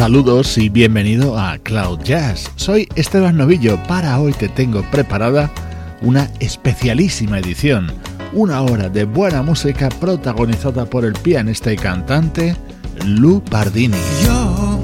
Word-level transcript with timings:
Saludos 0.00 0.56
y 0.56 0.70
bienvenido 0.70 1.38
a 1.38 1.58
Cloud 1.58 2.00
Jazz. 2.02 2.50
Soy 2.56 2.88
Esteban 2.94 3.36
Novillo. 3.36 3.78
Para 3.82 4.18
hoy 4.18 4.32
te 4.32 4.48
tengo 4.48 4.82
preparada 4.90 5.50
una 6.00 6.30
especialísima 6.40 7.38
edición. 7.38 7.92
Una 8.32 8.62
hora 8.62 8.88
de 8.88 9.04
buena 9.04 9.42
música 9.42 9.90
protagonizada 9.90 10.86
por 10.86 11.04
el 11.04 11.12
pianista 11.12 11.70
y 11.70 11.76
cantante 11.76 12.56
Lou 13.04 13.44
Pardini. 13.44 13.98
Yo, 14.24 14.82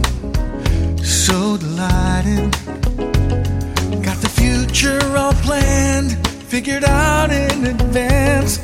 all 5.17 5.33
planned, 5.43 6.19
advance. 7.65 8.61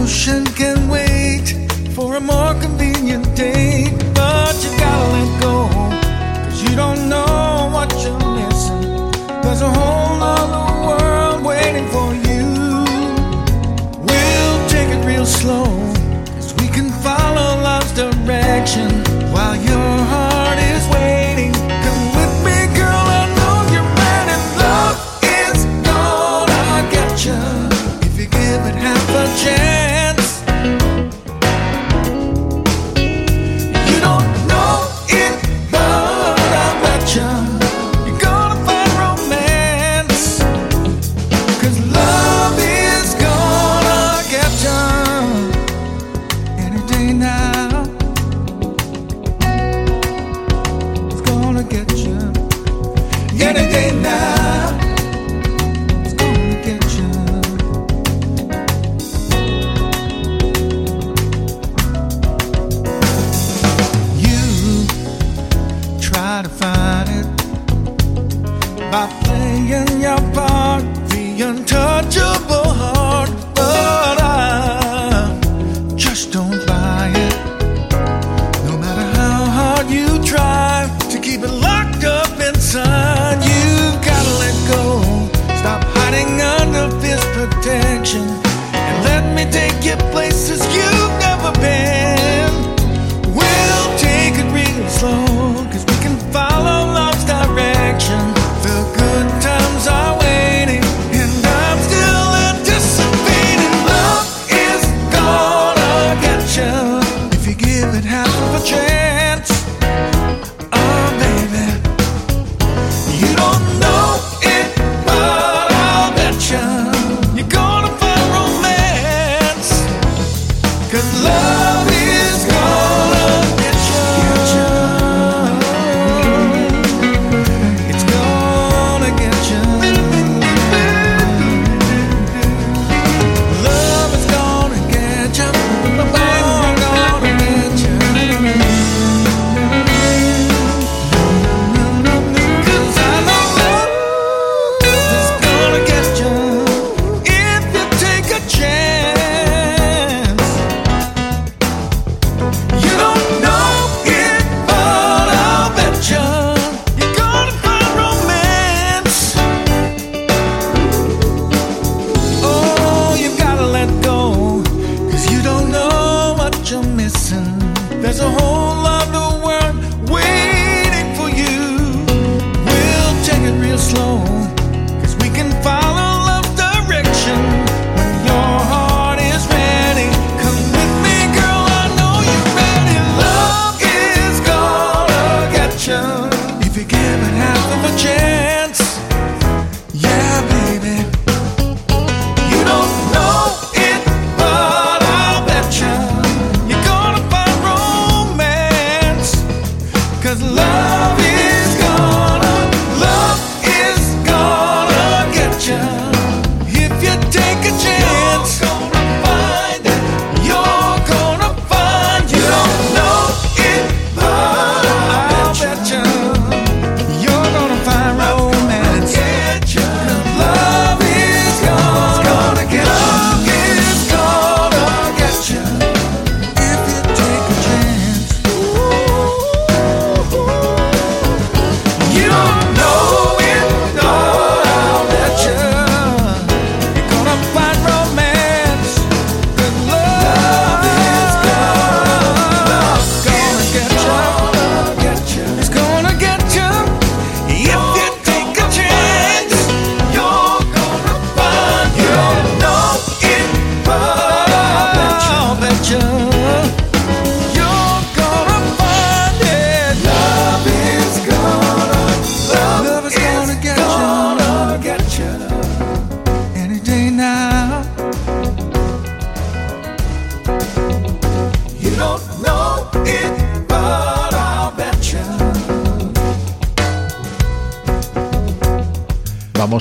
Emotion 0.00 0.46
can 0.54 0.88
wait 0.88 1.54
for 1.94 2.16
a 2.16 2.20
more 2.20 2.54
convenient 2.54 3.36
date, 3.36 3.92
but 4.14 4.54
you 4.64 4.70
gotta 4.78 5.12
let 5.12 5.42
go, 5.42 5.68
cause 5.68 6.62
you 6.62 6.74
don't 6.74 7.06
know 7.06 7.68
what 7.70 7.92
you're 8.02 8.18
missing. 8.34 9.12
There's 9.42 9.60
a 9.60 9.68
whole 9.68 10.22
other 10.22 10.64
world 10.86 11.44
waiting 11.44 11.86
for 11.88 12.14
you. 12.14 12.46
We'll 14.08 14.68
take 14.70 14.88
it 14.88 15.04
real 15.04 15.26
slow. 15.26 15.79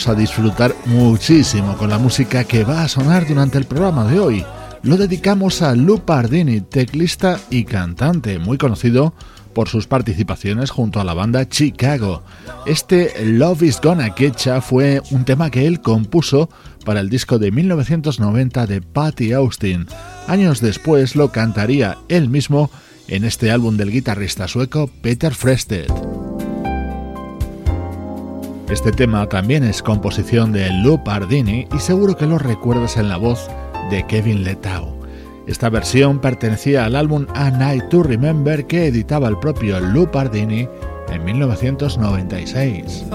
A 0.08 0.16
disfrutar 0.16 0.74
muchísimo 0.86 1.76
con 1.76 1.90
la 1.90 1.98
música 1.98 2.44
que 2.44 2.64
va 2.64 2.84
a 2.84 2.88
sonar 2.88 3.28
durante 3.28 3.58
el 3.58 3.66
programa 3.66 4.06
de 4.06 4.20
hoy. 4.20 4.46
Lo 4.84 4.96
dedicamos 4.96 5.62
a 5.62 5.76
Lou 5.76 6.00
Pardini, 6.00 6.62
teclista 6.62 7.40
y 7.50 7.66
cantante, 7.66 8.40
muy 8.40 8.58
conocido 8.58 9.14
por 9.54 9.68
sus 9.68 9.88
participaciones 9.88 10.70
junto 10.70 11.02
a 11.02 11.04
la 11.04 11.14
banda 11.14 11.50
Chicago. 11.50 12.24
Este 12.66 13.14
Love 13.26 13.64
is 13.64 13.82
Gonna 13.82 14.14
Getcha 14.16 14.62
fue 14.62 15.02
un 15.12 15.26
tema 15.26 15.50
que 15.50 15.68
él 15.68 15.82
compuso 15.82 16.50
para 16.86 17.02
el 17.02 17.10
disco 17.10 17.40
de 17.40 17.52
1990 17.52 18.68
de 18.68 18.82
Patty 18.82 19.34
Austin. 19.34 19.86
Años 20.28 20.62
después 20.62 21.16
lo 21.16 21.32
cantaría 21.32 21.98
él 22.08 22.30
mismo 22.30 22.72
en 23.08 23.26
este 23.26 23.52
álbum 23.52 23.76
del 23.76 23.92
guitarrista 23.92 24.48
sueco 24.48 24.90
Peter 25.02 25.34
Frested. 25.34 25.88
Este 28.70 28.92
tema 28.92 29.28
también 29.28 29.64
es 29.64 29.82
composición 29.82 30.52
de 30.52 30.70
Lou 30.70 31.04
Pardini 31.04 31.68
y 31.76 31.80
seguro 31.80 32.16
que 32.16 32.28
lo 32.28 32.38
recuerdas 32.38 32.98
en 32.98 33.10
la 33.10 33.18
voz 33.18 33.50
de 33.90 34.06
Kevin 34.06 34.44
Letao. 34.44 34.96
Esta 35.48 35.70
versión 35.70 36.20
pertenecía 36.20 36.86
al 36.86 36.96
álbum 36.96 37.26
A 37.34 37.50
Night 37.50 37.90
to 37.90 38.04
Remember 38.04 38.68
que 38.68 38.86
editaba 38.86 39.28
el 39.28 39.40
propio 39.40 39.80
Lou 39.80 40.12
Pardini 40.12 40.68
en 41.12 41.26
1996. 41.26 43.06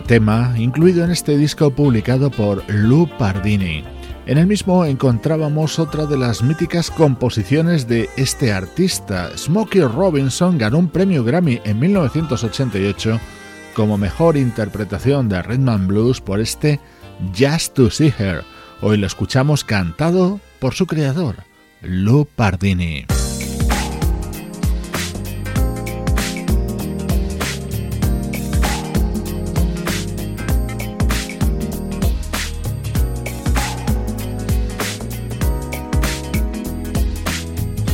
Tema 0.00 0.54
incluido 0.56 1.04
en 1.04 1.10
este 1.10 1.36
disco 1.36 1.70
publicado 1.70 2.30
por 2.30 2.64
Lou 2.68 3.06
Pardini. 3.18 3.84
En 4.24 4.38
el 4.38 4.46
mismo 4.46 4.86
encontrábamos 4.86 5.78
otra 5.78 6.06
de 6.06 6.16
las 6.16 6.42
míticas 6.42 6.90
composiciones 6.90 7.86
de 7.86 8.08
este 8.16 8.52
artista. 8.52 9.36
Smokey 9.36 9.82
Robinson 9.82 10.56
ganó 10.56 10.78
un 10.78 10.88
premio 10.88 11.22
Grammy 11.24 11.60
en 11.64 11.78
1988 11.78 13.20
como 13.74 13.98
mejor 13.98 14.38
interpretación 14.38 15.28
de 15.28 15.42
Redman 15.42 15.86
Blues 15.86 16.20
por 16.20 16.40
este 16.40 16.80
Just 17.36 17.74
to 17.74 17.90
See 17.90 18.14
Her. 18.18 18.44
Hoy 18.80 18.96
lo 18.96 19.06
escuchamos 19.06 19.62
cantado 19.62 20.40
por 20.58 20.74
su 20.74 20.86
creador, 20.86 21.36
Lou 21.82 22.24
Pardini. 22.24 23.11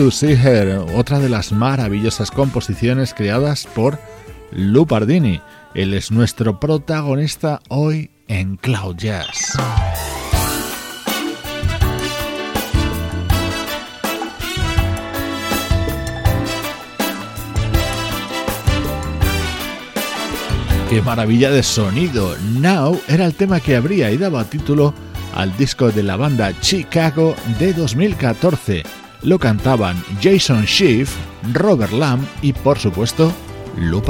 To 0.00 0.10
See 0.10 0.32
Her, 0.32 0.86
otra 0.94 1.18
de 1.18 1.28
las 1.28 1.52
maravillosas 1.52 2.30
composiciones 2.30 3.12
creadas 3.12 3.66
por 3.66 3.98
Lou 4.50 4.86
Pardini. 4.86 5.42
Él 5.74 5.92
es 5.92 6.10
nuestro 6.10 6.58
protagonista 6.58 7.60
hoy 7.68 8.10
en 8.26 8.56
Cloud 8.56 8.96
Jazz. 8.96 9.58
¡Qué 20.88 21.02
maravilla 21.02 21.50
de 21.50 21.62
sonido! 21.62 22.36
Now 22.58 22.98
era 23.06 23.26
el 23.26 23.34
tema 23.34 23.60
que 23.60 23.76
abría 23.76 24.10
y 24.10 24.16
daba 24.16 24.44
título 24.44 24.94
al 25.34 25.54
disco 25.58 25.90
de 25.90 26.02
la 26.02 26.16
banda 26.16 26.58
Chicago 26.60 27.34
de 27.58 27.74
2014 27.74 28.99
lo 29.22 29.38
cantaban 29.38 29.96
Jason 30.22 30.64
Schiff, 30.64 31.14
Robert 31.52 31.92
Lamb 31.92 32.26
y 32.42 32.52
por 32.52 32.78
supuesto 32.78 33.32
Lou 33.76 34.02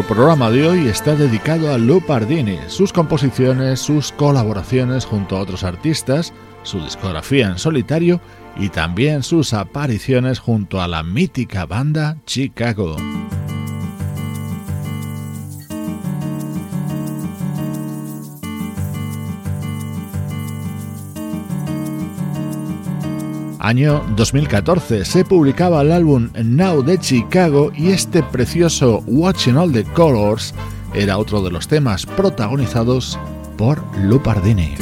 Nuestro 0.00 0.16
programa 0.16 0.50
de 0.50 0.66
hoy 0.66 0.88
está 0.88 1.14
dedicado 1.14 1.70
a 1.70 1.76
Lou 1.76 2.00
Pardini, 2.00 2.58
sus 2.68 2.90
composiciones, 2.90 3.80
sus 3.80 4.12
colaboraciones 4.12 5.04
junto 5.04 5.36
a 5.36 5.40
otros 5.40 5.62
artistas, 5.62 6.32
su 6.62 6.80
discografía 6.82 7.48
en 7.48 7.58
solitario 7.58 8.18
y 8.56 8.70
también 8.70 9.22
sus 9.22 9.52
apariciones 9.52 10.38
junto 10.38 10.80
a 10.80 10.88
la 10.88 11.02
mítica 11.02 11.66
banda 11.66 12.16
Chicago. 12.24 12.96
Año 23.60 24.02
2014 24.16 25.04
se 25.04 25.22
publicaba 25.22 25.82
el 25.82 25.92
álbum 25.92 26.30
Now 26.42 26.82
de 26.82 26.96
Chicago 26.96 27.70
y 27.76 27.90
este 27.90 28.22
precioso 28.22 29.04
Watching 29.06 29.58
All 29.58 29.70
the 29.70 29.84
Colors 29.84 30.54
era 30.94 31.18
otro 31.18 31.42
de 31.42 31.50
los 31.50 31.68
temas 31.68 32.06
protagonizados 32.06 33.18
por 33.58 33.82
Lupardini. 33.98 34.76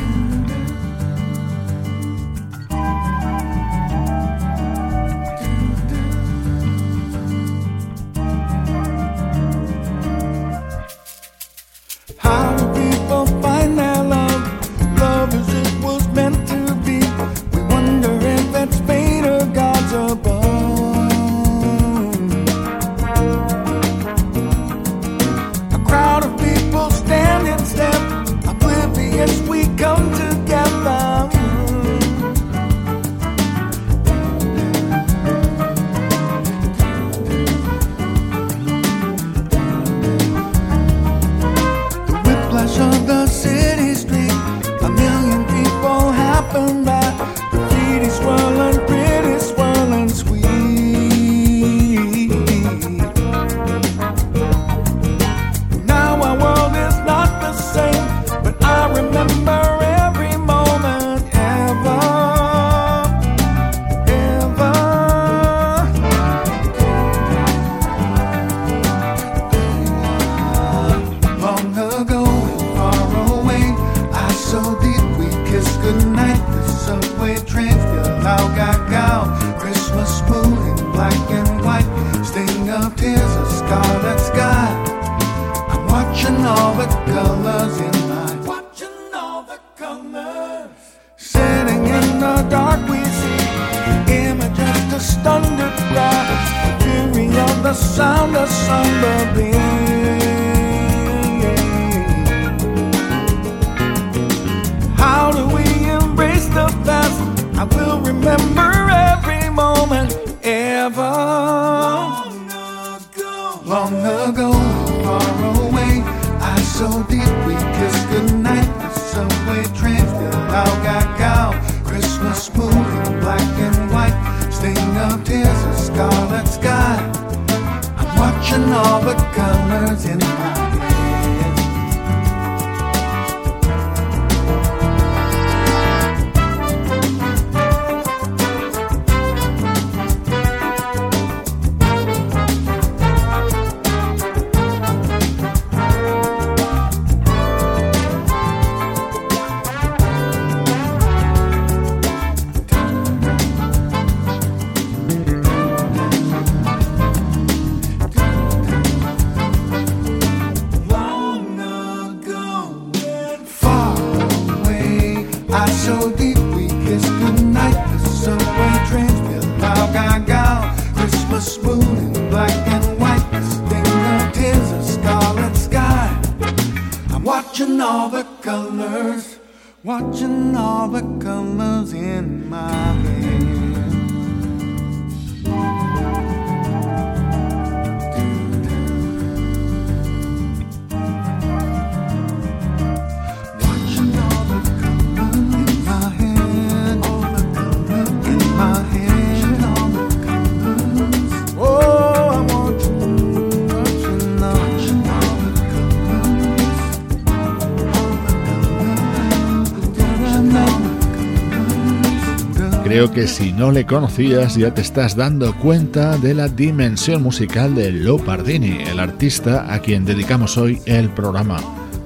Creo 212.99 213.13
que 213.13 213.29
si 213.29 213.53
no 213.53 213.71
le 213.71 213.87
conocías 213.87 214.57
ya 214.57 214.75
te 214.75 214.81
estás 214.81 215.15
dando 215.15 215.55
cuenta 215.55 216.19
de 216.19 216.35
la 216.35 216.49
dimensione 216.49 217.23
musical 217.23 217.77
de 217.77 217.93
Lo 217.93 218.19
Pardini, 218.19 218.83
el 218.83 218.99
artista 218.99 219.73
a 219.73 219.79
quien 219.79 220.05
dedicamos 220.05 220.59
hoy 220.59 220.83
el 220.85 221.09
programa, 221.09 221.61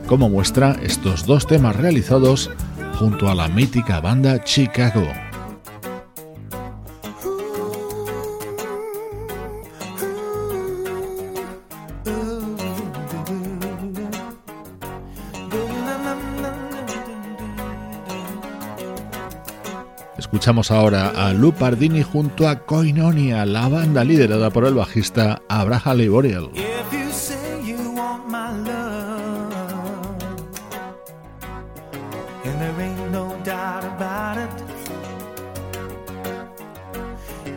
como 0.06 0.28
muestra 0.28 0.76
estos 0.82 1.24
dos 1.24 1.46
temas 1.46 1.76
realizados 1.76 2.50
junto 2.98 3.30
a 3.30 3.34
la 3.34 3.48
mítica 3.48 4.02
banda 4.02 4.44
Chicago. 4.44 5.08
Escuchamos 20.42 20.72
ahora 20.72 21.10
a 21.10 21.32
Lou 21.32 21.52
Pardini 21.52 22.02
junto 22.02 22.48
a 22.48 22.66
Coinonia, 22.66 23.46
la 23.46 23.68
banda 23.68 24.02
liderada 24.02 24.50
por 24.50 24.66
el 24.66 24.74
bajista 24.74 25.40
Abraham 25.48 25.98
Liboriel. 25.98 26.50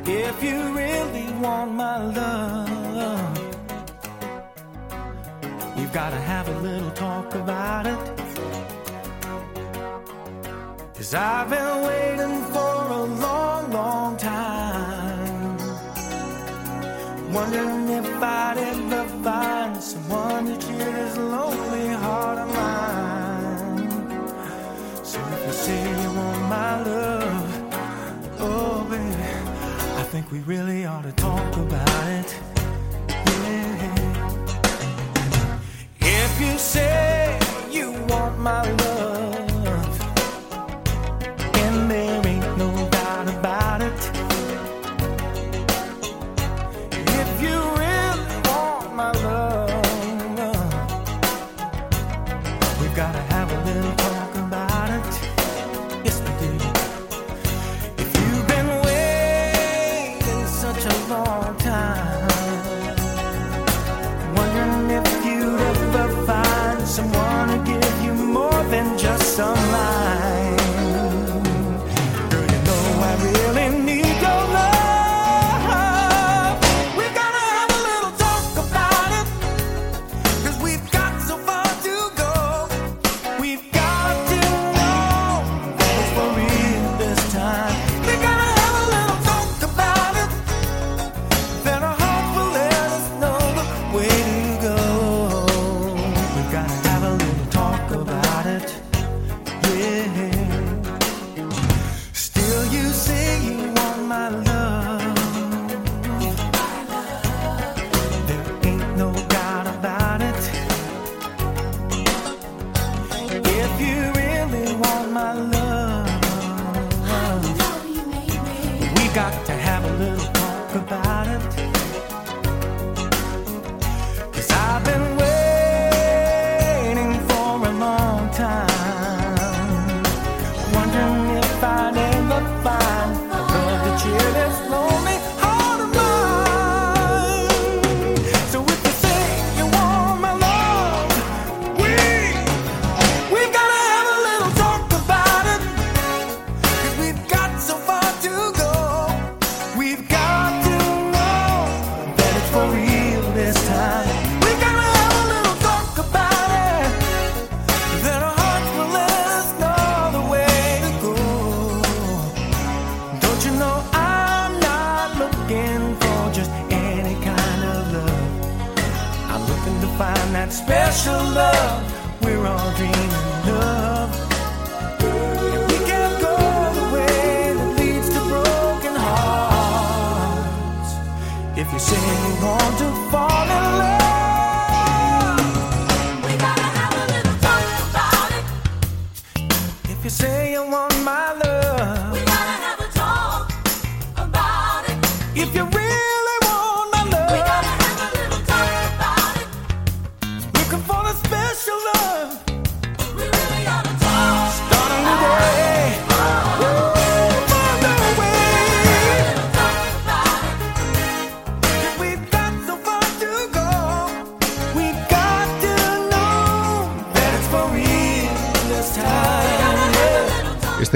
If 0.06 0.44
you 0.44 0.76
really 0.76 1.32
want 1.42 1.74
my 1.74 1.98
love, 2.14 2.70
you've 5.76 5.92
got 5.92 6.12
to 6.12 6.22
have 6.22 6.48
a 6.50 6.60
little 6.62 6.92
talk 6.92 7.34
about 7.34 7.88
it. 7.88 7.98
Cause 10.96 11.16
I've 11.16 11.50
been 11.50 11.82
waiting 11.82 12.44
for. 12.54 12.65
fight 18.20 18.58
ever 18.58 19.06
find 19.24 19.82
someone 19.82 20.46
to 20.46 20.58
cheer 20.58 20.92
this 20.92 21.18
lonely 21.18 21.88
heart 21.90 22.38
of 22.40 22.50
mine? 22.54 23.90
So 25.04 25.20
if 25.34 25.46
you 25.48 25.54
say 25.54 26.02
you 26.02 26.10
want 26.20 26.42
my 26.50 26.84
love, 26.84 27.50
oh 28.40 28.86
baby, 28.90 29.32
I 30.02 30.04
think 30.12 30.32
we 30.32 30.40
really 30.40 30.86
ought 30.86 31.04
to 31.04 31.12
talk 31.14 31.58
about 31.58 32.08
it. 32.20 32.40
Yeah. 33.10 33.96
If 36.00 36.42
you 36.42 36.58
say 36.58 37.05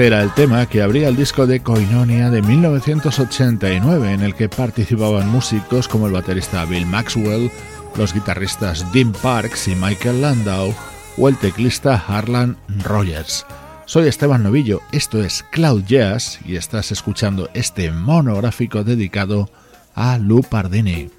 Era 0.00 0.22
el 0.22 0.32
tema 0.32 0.64
que 0.64 0.80
abría 0.80 1.08
el 1.08 1.16
disco 1.16 1.46
de 1.46 1.60
Coinonia 1.60 2.30
de 2.30 2.40
1989, 2.40 4.14
en 4.14 4.22
el 4.22 4.34
que 4.34 4.48
participaban 4.48 5.28
músicos 5.28 5.88
como 5.88 6.06
el 6.06 6.14
baterista 6.14 6.64
Bill 6.64 6.86
Maxwell, 6.86 7.50
los 7.98 8.14
guitarristas 8.14 8.90
Dean 8.94 9.12
Parks 9.12 9.68
y 9.68 9.74
Michael 9.74 10.22
Landau, 10.22 10.74
o 11.18 11.28
el 11.28 11.36
teclista 11.36 12.02
Harlan 12.08 12.56
Rogers. 12.82 13.44
Soy 13.84 14.08
Esteban 14.08 14.42
Novillo, 14.42 14.80
esto 14.90 15.22
es 15.22 15.44
Cloud 15.52 15.84
Jazz 15.84 16.40
y 16.46 16.56
estás 16.56 16.92
escuchando 16.92 17.50
este 17.52 17.92
monográfico 17.92 18.84
dedicado 18.84 19.50
a 19.94 20.16
Lou 20.16 20.42
Pardini. 20.42 21.10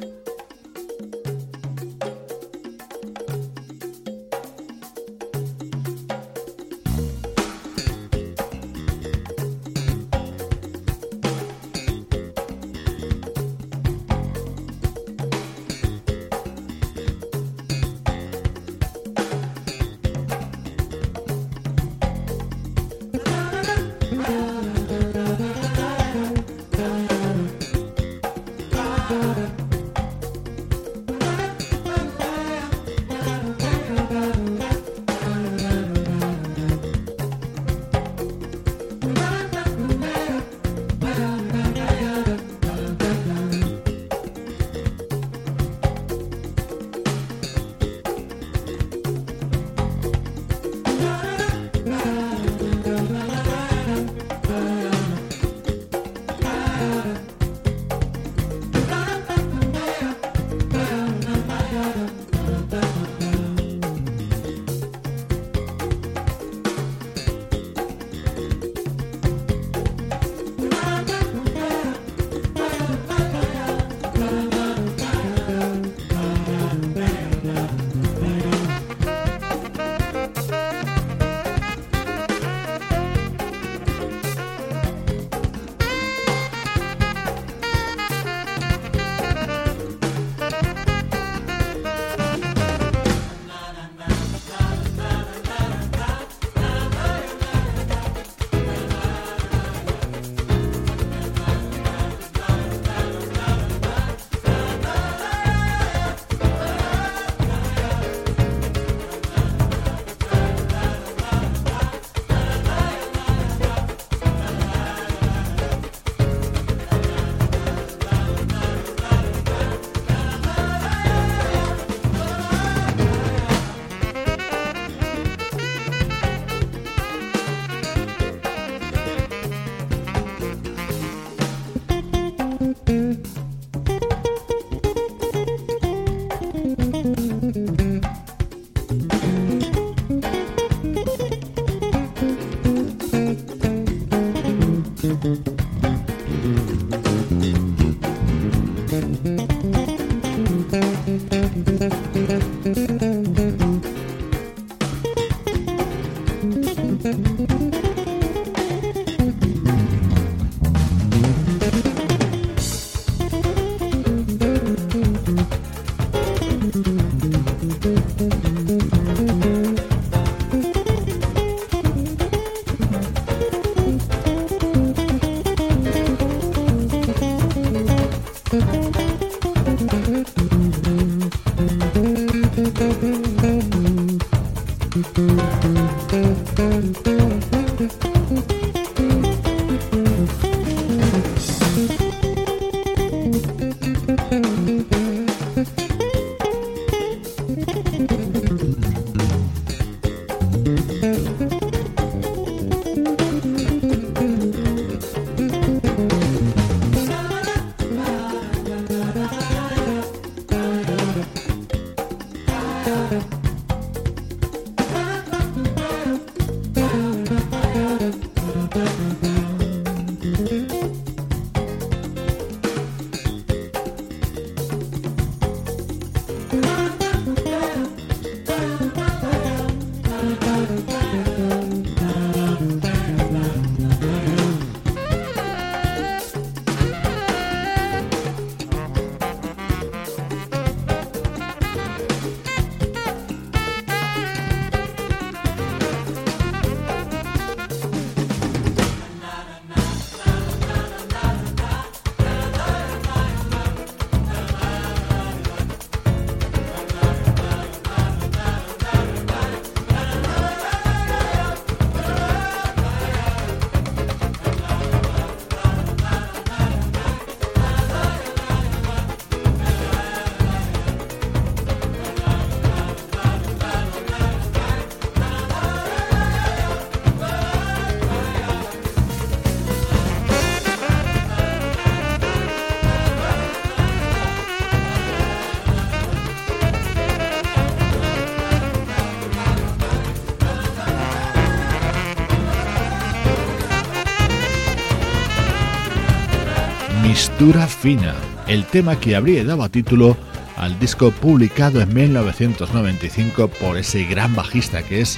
Mistura 297.41 297.65
Fina, 297.65 298.13
el 298.45 298.65
tema 298.65 298.99
que 298.99 299.15
habría 299.15 299.43
dado 299.43 299.67
título 299.67 300.15
al 300.58 300.77
disco 300.77 301.10
publicado 301.10 301.82
en 301.82 301.91
1995 301.91 303.47
por 303.47 303.77
ese 303.77 304.04
gran 304.04 304.36
bajista 304.36 304.84
que 304.84 305.01
es 305.01 305.17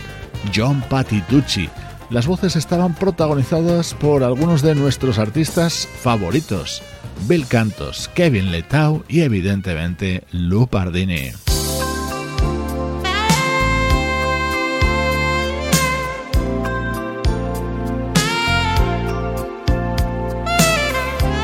John 0.56 0.82
Patitucci. 0.90 1.68
Las 2.10 2.26
voces 2.26 2.56
estaban 2.56 2.96
protagonizadas 2.96 3.94
por 3.94 4.24
algunos 4.24 4.62
de 4.62 4.74
nuestros 4.74 5.20
artistas 5.20 5.86
favoritos, 6.02 6.82
Bill 7.28 7.46
Cantos, 7.46 8.10
Kevin 8.16 8.54
Letau 8.54 9.04
y 9.10 9.20
evidentemente 9.20 10.24
Lou 10.32 10.68
Pardini. 10.68 11.43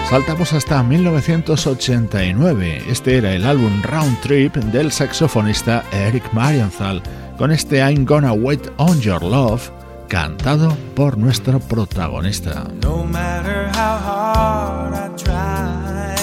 Saltamos 0.09 0.53
hasta 0.53 0.81
1989. 0.81 2.83
Este 2.89 3.19
era 3.19 3.33
el 3.33 3.45
álbum 3.45 3.83
Round 3.83 4.19
Trip 4.21 4.55
del 4.55 4.91
saxofonista 4.91 5.83
Eric 5.91 6.33
Marienthal, 6.33 7.03
con 7.37 7.51
este 7.51 7.77
I'm 7.77 8.05
Gonna 8.05 8.33
Wait 8.33 8.71
on 8.77 8.99
Your 9.01 9.21
Love, 9.21 9.69
cantado 10.07 10.75
por 10.95 11.15
nuestro 11.15 11.59
protagonista. 11.59 12.63
No 12.81 13.03
matter 13.03 13.69
how 13.75 13.99
hard 13.99 14.95
I 14.95 15.09
try, 15.15 16.15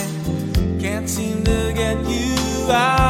can't 0.80 1.08
seem 1.08 1.44
to 1.44 1.72
get 1.72 1.96
you 2.08 2.72
out 2.72 3.05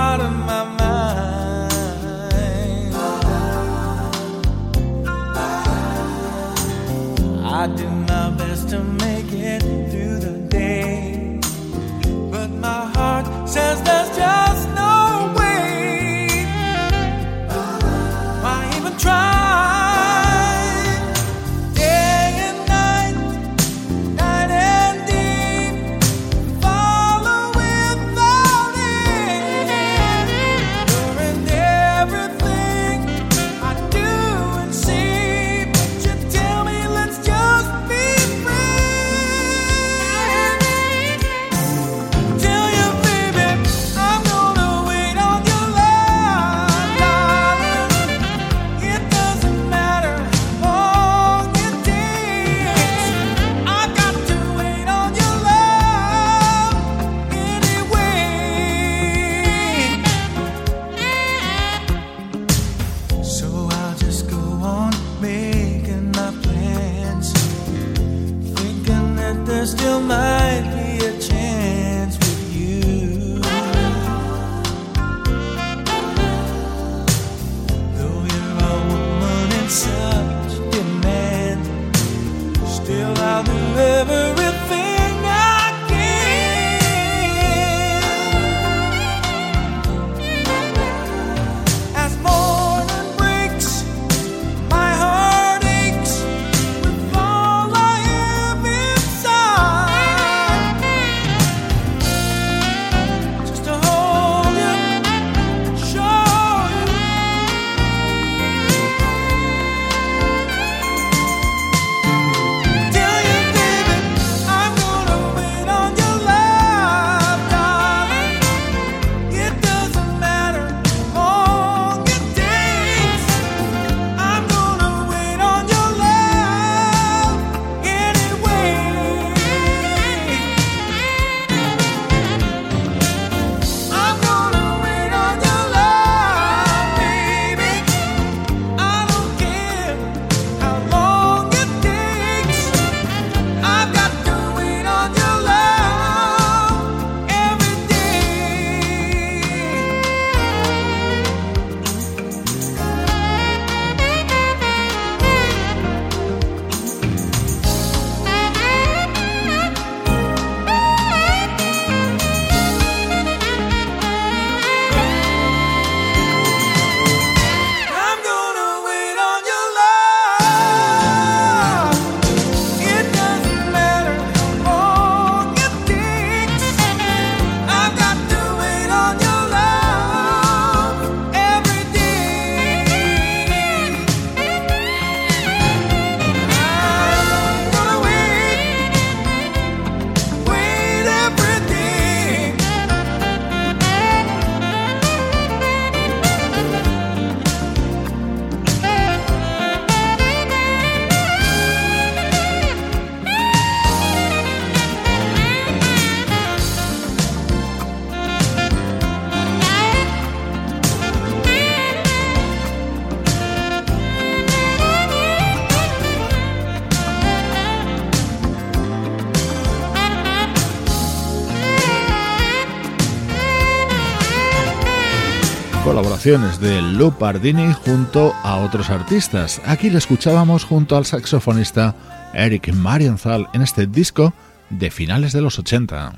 colaboraciones 225.96 226.60
de 226.60 226.82
Lou 226.82 227.10
Pardini 227.10 227.72
junto 227.72 228.34
a 228.42 228.56
otros 228.56 228.90
artistas. 228.90 229.62
Aquí 229.64 229.88
le 229.88 229.96
escuchábamos 229.96 230.62
junto 230.62 230.94
al 230.94 231.06
saxofonista 231.06 231.94
Eric 232.34 232.70
Marienthal 232.74 233.48
en 233.54 233.62
este 233.62 233.86
disco 233.86 234.34
de 234.68 234.90
finales 234.90 235.32
de 235.32 235.40
los 235.40 235.58
80. 235.58 236.12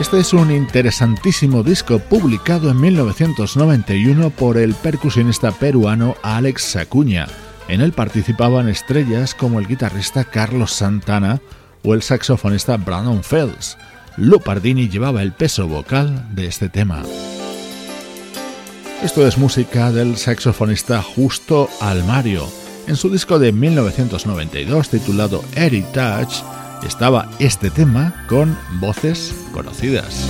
Este 0.00 0.18
es 0.18 0.32
un 0.32 0.50
interesantísimo 0.50 1.62
disco 1.62 1.98
publicado 1.98 2.70
en 2.70 2.80
1991 2.80 4.30
por 4.30 4.56
el 4.56 4.74
percusionista 4.74 5.52
peruano 5.52 6.16
Alex 6.22 6.62
Sacuña. 6.62 7.28
En 7.68 7.80
él 7.82 7.92
participaban 7.92 8.68
estrellas 8.68 9.34
como 9.34 9.60
el 9.60 9.68
guitarrista 9.68 10.24
Carlos 10.24 10.72
Santana 10.72 11.40
o 11.84 11.94
el 11.94 12.02
saxofonista 12.02 12.78
Brandon 12.78 13.22
Fells. 13.22 13.76
Lupardini 14.16 14.88
llevaba 14.88 15.22
el 15.22 15.32
peso 15.32 15.68
vocal 15.68 16.26
de 16.34 16.46
este 16.46 16.68
tema. 16.68 17.02
Esto 19.04 19.26
es 19.26 19.36
música 19.38 19.92
del 19.92 20.16
saxofonista 20.16 21.02
Justo 21.02 21.68
Almario. 21.80 22.48
En 22.86 22.96
su 22.96 23.10
disco 23.10 23.38
de 23.38 23.52
1992 23.52 24.88
titulado 24.88 25.44
Heritage 25.54 26.42
estaba 26.86 27.28
este 27.38 27.70
tema 27.70 28.14
con 28.28 28.56
voces 28.80 29.34
conocidas. 29.52 30.28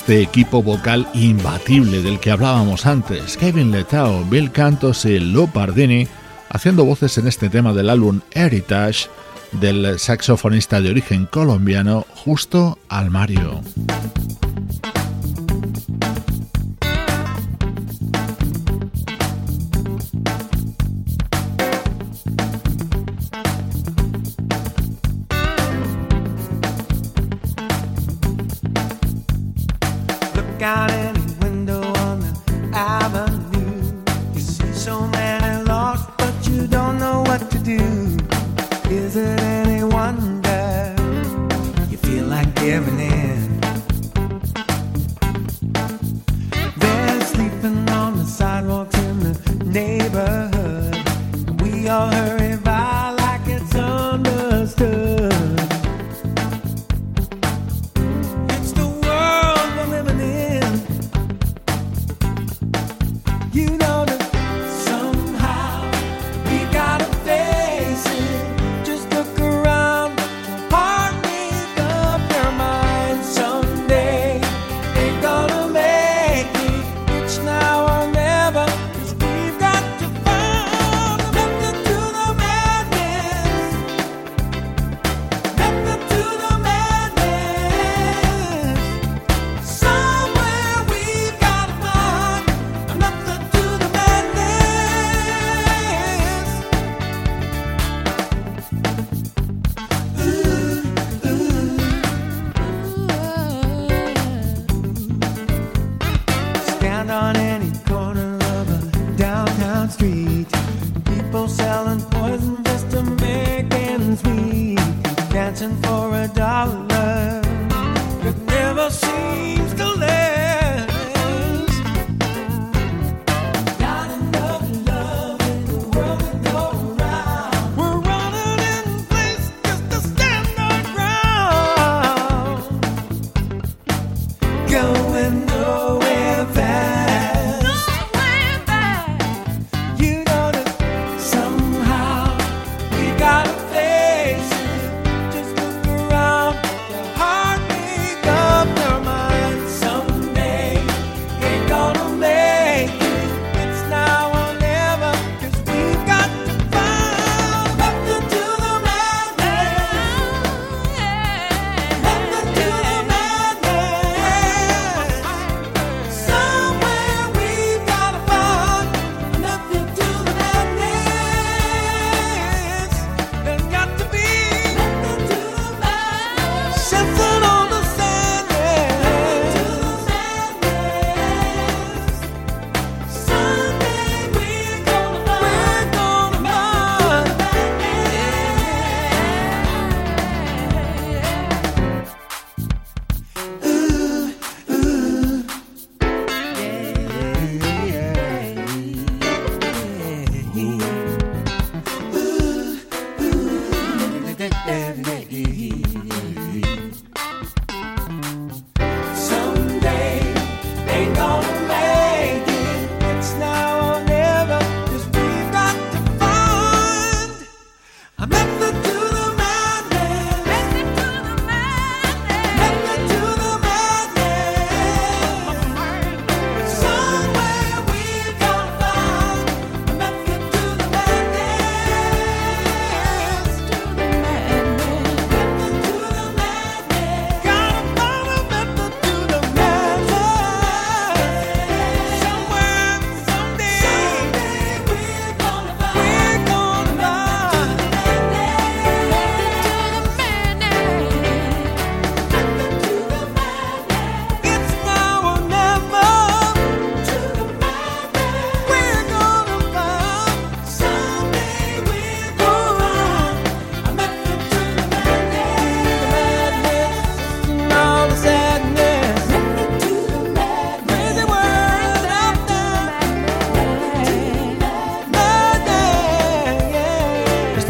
Este 0.00 0.22
equipo 0.22 0.62
vocal 0.62 1.06
imbatible 1.12 2.00
del 2.00 2.18
que 2.20 2.30
hablábamos 2.30 2.86
antes, 2.86 3.36
Kevin 3.36 3.70
Letao, 3.70 4.24
Bill 4.24 4.50
Cantos 4.50 5.04
y 5.04 5.18
Lou 5.18 5.46
Pardini, 5.46 6.08
haciendo 6.48 6.86
voces 6.86 7.18
en 7.18 7.28
este 7.28 7.50
tema 7.50 7.74
del 7.74 7.90
álbum 7.90 8.20
Heritage 8.30 9.10
del 9.52 9.98
saxofonista 9.98 10.80
de 10.80 10.88
origen 10.88 11.26
colombiano 11.26 12.06
Justo 12.14 12.78
Almario. 12.88 13.60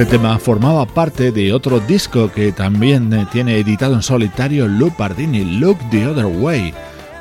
Este 0.01 0.17
tema 0.17 0.39
formaba 0.39 0.87
parte 0.87 1.31
de 1.31 1.53
otro 1.53 1.79
disco 1.79 2.33
que 2.33 2.53
también 2.53 3.13
eh, 3.13 3.27
tiene 3.31 3.59
editado 3.59 3.93
en 3.93 4.01
solitario 4.01 4.67
Lou 4.67 4.91
Pardini, 4.97 5.59
Look 5.59 5.77
the 5.91 6.07
Other 6.07 6.25
Way. 6.25 6.73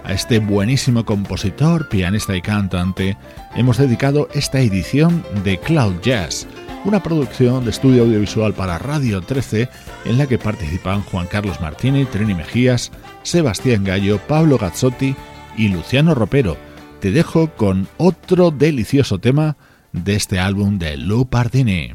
A 0.05 0.13
este 0.13 0.39
buenísimo 0.39 1.03
compositor, 1.03 1.89
pianista 1.89 2.37
y 2.37 2.41
cantante 2.41 3.17
hemos 3.53 3.79
dedicado 3.79 4.29
esta 4.33 4.61
edición 4.61 5.25
de 5.43 5.59
Cloud 5.59 5.95
Jazz. 6.01 6.47
una 6.85 7.03
producción 7.03 7.65
de 7.65 7.71
estudio 7.71 8.03
audiovisual 8.03 8.53
para 8.53 8.79
Radio 8.79 9.19
13 9.19 9.67
en 10.05 10.17
la 10.17 10.25
que 10.25 10.37
participan 10.37 11.01
Juan 11.01 11.27
Carlos 11.27 11.59
Martini, 11.59 12.05
Trini 12.05 12.33
Mejías, 12.33 12.93
Sebastián 13.23 13.83
Gallo, 13.83 14.21
Pablo 14.25 14.57
Gazzotti 14.57 15.17
y 15.57 15.67
Luciano 15.67 16.15
Ropero. 16.15 16.55
Te 17.01 17.11
dejo 17.11 17.49
con 17.57 17.89
otro 17.97 18.51
delicioso 18.51 19.19
tema 19.19 19.57
de 19.91 20.15
este 20.15 20.39
álbum 20.39 20.79
de 20.79 20.95
Lou 20.95 21.25
Pardini. 21.25 21.91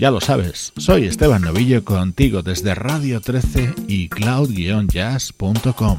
Ya 0.00 0.10
lo 0.10 0.20
sabes, 0.22 0.72
soy 0.78 1.04
Esteban 1.04 1.42
Novillo 1.42 1.84
contigo 1.84 2.40
desde 2.40 2.74
Radio 2.74 3.20
13 3.20 3.74
y 3.86 4.08
cloud-jazz.com. 4.08 5.98